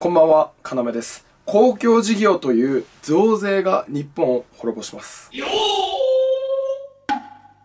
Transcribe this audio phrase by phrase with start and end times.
[0.00, 1.26] こんばんは、かなめです。
[1.44, 5.28] 公共事業という増税が日本を滅ぼします。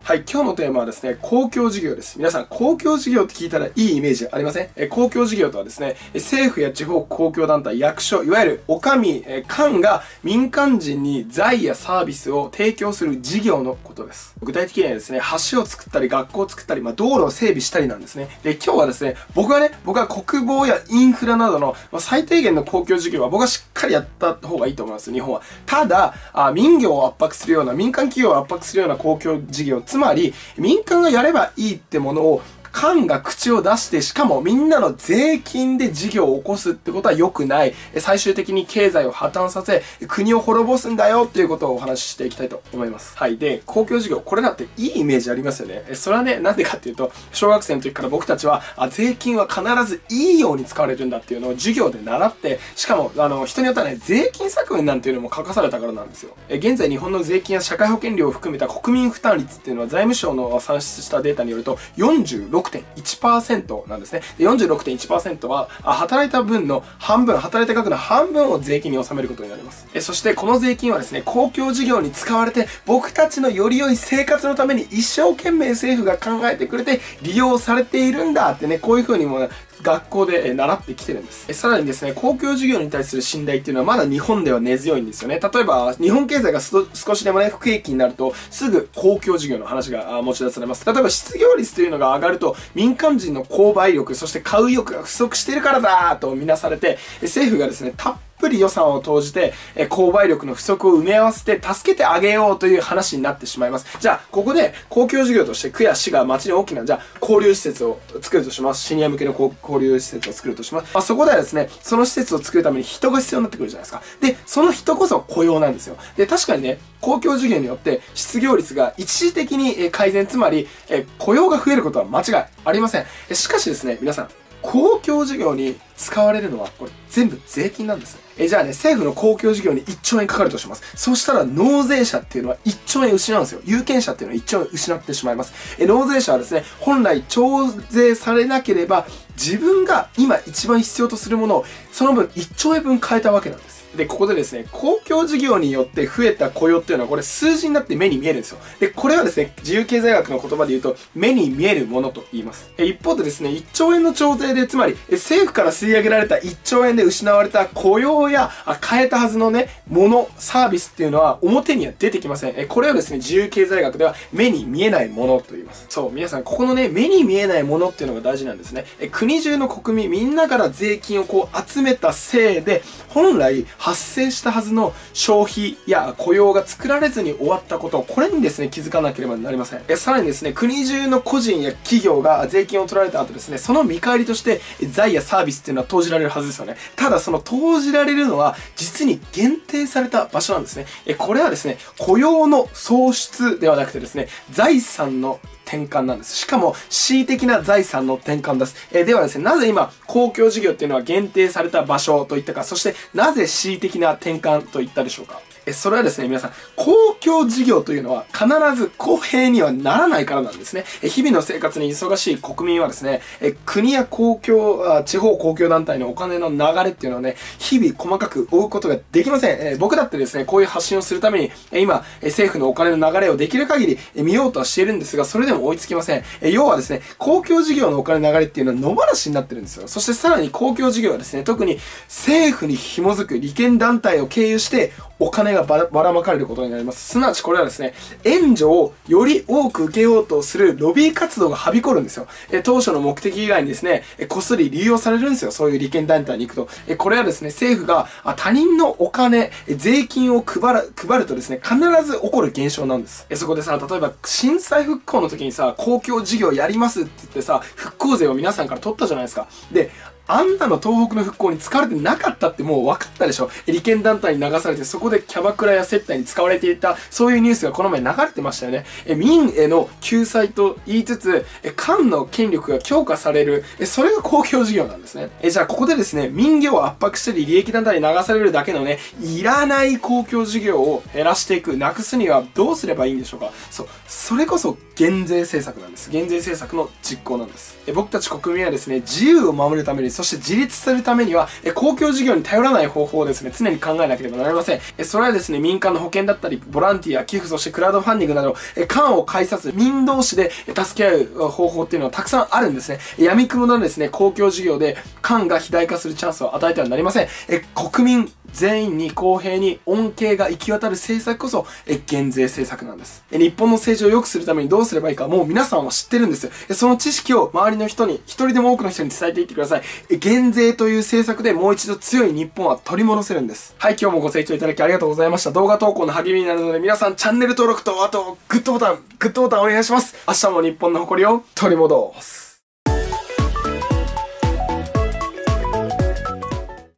[0.06, 2.18] はい、今日のテーマはですね、公共事業です。
[2.18, 4.68] 皆さん、公共事業って聞いたらいいイメージありません？
[4.76, 14.34] え公共事業とはですね、政府や地方公共団体、役所、いわゆるお上、え官が民間人に財やサービスを提供する事業のことです。
[14.42, 18.28] 具体的にはですね、橋を作ったり、学校を作ったり、まあ、道路を整備したりなんですね。
[18.42, 25.40] で、今日はですね、僕はね、僕は国防やインフラなどの、ま、最低限の公共事業は僕はしっかりやった方がいいと思います、日本は。
[25.64, 32.42] ただ、あ民業を圧迫するような、民間企業を圧迫するような公共事業、つまり、民間がやればいいってものを、
[32.74, 37.74] 官が口を出して、しかもみんなの税金で事業を起こすってことは良くない。
[37.98, 43.16] 最終的に経済を破綻させ、国を滅ぼすんだよっていうことをお話ししていきたいと思います。
[43.16, 43.38] はい。
[43.38, 45.84] で、公共事業、これだっていいイメージありますよね。
[45.94, 56.36] それはね、なんでかっていうと、小学生の時から僕たちは、あ税金は必ずいいように使われるんだっていうのを授業で習って、しかも、あの、人によってはね、税金削減なんていうのも書かされたからなんですよ。
[56.48, 64.22] え現在日本の税金や社会保険料を含めた国民負担率っていうのは財務省の算出したデータによると46 46.1%なんですね。
[64.38, 69.86] で46.1%は働いた分の半分、働いた額の半分を税金に納めることになります。
[69.94, 79.48] えそしてこの税金はですね、公共事業に使われて僕たちのより良い生活のために一生懸命政府が考えてくれて利用されているんだってね、こういう風にもね
[79.84, 81.52] 学校で習ってきてるんです。
[81.52, 85.38] さらにですね、公共事業に対する信頼っていうのはまだ日本では根強いんですよね。
[85.38, 90.84] 例えば、日本経済が少しでもね、不景気になると、すぐ公共事業の話が持ち出されます。
[90.86, 103.98] 例えば、失業率というのが上がると、民間人の購買力、そして買う意欲が不足しているからだと見なされて、政府がですね、たっぷり予算を投じて、え購買力の不足を埋め合わせて助けてあげようという話になってしまいます。
[104.00, 108.82] じゃあ、ここで公共事業として区や市が町に大きな、じゃあ、交流施設を作るとします。
[108.82, 110.94] シニア向けの交流施設を作るとします。
[110.94, 114.02] まあ、そこではですね、その施設を作るために人が必要になってくるじゃないですか。
[114.20, 115.96] で、その人こそ雇用なんですよ。
[116.16, 123.04] で、確かにね、公共事業によって失業率が一時的に改善、つまり、え雇用が増えることは間違いありません。
[123.32, 124.28] しかしですね、皆さん、
[124.64, 128.18] 公共事業に使われるのは、これ全部税金なんです。
[128.38, 130.82] え、じゃあね、政府の公共事業に1兆円かかるとします。
[130.96, 133.60] そしたら納税者っていうのは1兆円失うんですよ。
[133.64, 135.52] 有権者っていうのは1兆円失ってしまいます。
[135.78, 143.83] え、納税者はですね、本来徴税されなければ、自分が今一番必要とするものを、その分1兆円分変えたわけなんです。
[143.96, 148.58] で、ここでですね、公共事業によって増えた雇用っていうのは、これ数字になって目に見えるんですよ。
[148.80, 152.70] で、これはですね、自由経済学の言葉で言うと、目に見えるものと言います。
[152.76, 162.54] え一方でですね、1兆円の徴税で、つまり、政府から吸い上げられた1兆円で失われた雇用や、あ変えたはずのね、もの、サービスっていうのは表には出てきません。
[162.56, 165.86] えこれをですね、自由経済学では目に見えないものと言います。
[165.88, 168.84] そう、皆さん、ここのね、目に見えないものっていうのが大事なんですね。
[169.00, 179.82] え国中の国民、みんなから税金をこう集めたせいで、本来発生したはずの消費や雇用が作られずに終わったこと、これにですね、気づかなければなりません。
[179.88, 186.76] えさらにですね、国中の個人や企業が税金を取られた後ですね、その見返りとして、財やサービスっていうのは投じられるはずですよね。
[186.96, 190.86] ただ、その投じられるのは、実に限定された場所なんですね。
[191.04, 196.36] えこれはですね、雇用の創出ではなくてですね、財産の転換なんです。
[196.36, 198.74] しかも、恣意的な財産の転換です。
[198.92, 205.40] えーではですね、なぜ今、公共事業っていうのは限定された場所といったか、そして、なぜ恣意的な転換といったでしょうか？
[205.66, 210.84] えそれはですね、皆さん、公共事業というのは必ず公平にはならないからなんですね。
[211.02, 219.58] え日々の生活に忙しい国民はですね、え国や公共あ、地方公共団体のお金の流れっていうのをね、日々細かく追うことができません。
[219.60, 226.24] え僕だってですね、こういう発信をするために、え今、え政府のお金の流れをできる限りえ見ようとはしているんですが、それでも追いつきません。
[226.40, 229.88] え要はですね、公共事業のお金の流れっていうのは野放しになってるんですよ。
[229.88, 237.10] そしてさらに公共事業はですね、特に政府に紐づく利権団体を経由して、お金がばばらまかれることになります。
[237.10, 237.94] すなわちこれはですね、
[238.24, 242.26] 援助をより多く受けようとするロビー活動がはびこるんですよ。
[242.50, 245.50] え当初の目的以外にですね、えこっそり利用されるんですよ。
[245.50, 246.68] そういう利権団体に行くと。
[246.86, 253.26] えこれはですね、政府があ他人のお金、税金を配る、配るとですね、必ず起こる現象なんです。
[253.30, 259.46] えそこでさ、例えば震災復興の時にさ、公共事業やりますって言ってさ、復興税を皆さんから取ったじゃないですか。
[259.72, 259.90] で、
[260.26, 263.50] あんなの東北の復興に使われてなかったってもう分かったでしょ。
[263.66, 268.84] 利権団体に流されてそこでキャバクラや接待に使われていたそういうニュースがこの前流れてましたよね。
[269.06, 273.64] え民への救済と言いつつえ官の権力が強化される。
[273.78, 275.30] えそれが公共事業なんですね。
[275.42, 281.76] えじゃあここでですね民業を圧迫したり利益団体に流されるだけのねいらない公共事業を減らしていく。
[281.76, 283.50] なくすにはどうすればいいんでしょうか。
[283.70, 286.10] そうそれこそ減税政策なんです。
[286.10, 287.76] 減税政策の実行なんです。
[287.86, 294.80] え僕たち国民はですね自由を守るためにそして自立するためには、え公共事業に頼らない方法をですね、常に考えなければなりません。
[294.96, 303.00] えそれはですね、民間の保険だったり、ボランティア、寄付、そしてクラウドファンディングなど、え官を介さず、民同士で助け合う方法っていうのはたくさんあるんですね。
[303.18, 307.28] 闇雲のですね、公共事業で官が肥大化するチャンスを与えてはなりません。
[307.48, 313.24] え国民全員に公平に恩恵が行き渡る政策こそ、え、減税政策なんです。
[313.30, 316.50] え、日本の政治を良くするためにどうすればいいか、もう皆さんは知ってるんです。
[316.68, 319.82] え、その知識を周りの人に、一人でも多くの人に伝えていってください。
[320.18, 323.74] 減税という政策でもう一度強い日本は取り戻せるんです。
[323.78, 325.50] はい、今日もご清聴いただきありがとうございました。
[325.50, 330.14] 動画投稿の励みになるので、皆さんチャンネル登録と、あと、グッドボタン、グッドボタンお願いします。
[330.28, 332.43] 明日も日本の誇りを取り戻す。